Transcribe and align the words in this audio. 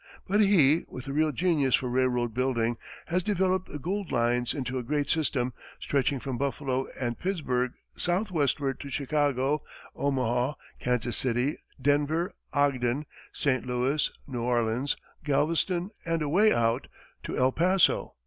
But 0.27 0.41
he, 0.41 0.83
with 0.87 1.05
a 1.07 1.13
real 1.13 1.31
genius 1.31 1.75
for 1.75 1.87
railroad 1.87 2.33
building, 2.33 2.77
has 3.05 3.21
developed 3.21 3.71
the 3.71 3.77
Gould 3.77 4.11
lines 4.11 4.55
into 4.55 4.79
a 4.79 4.83
great 4.83 5.11
system 5.11 5.53
stretching 5.79 6.19
from 6.19 6.39
Buffalo 6.39 6.87
and 6.99 7.19
Pittsburgh 7.19 7.73
southwestward 7.95 8.79
to 8.79 8.89
Chicago, 8.89 9.61
Omaha, 9.95 10.55
Kansas 10.79 11.17
City, 11.17 11.59
Denver, 11.79 12.33
Ogden, 12.51 13.05
St. 13.31 13.63
Louis, 13.63 14.09
New 14.25 14.41
Orleans, 14.41 14.97
Galveston 15.23 15.91
and 16.03 16.23
away 16.23 16.51
out 16.51 16.87
to 17.21 17.37
El 17.37 17.51
Paso. 17.51 18.15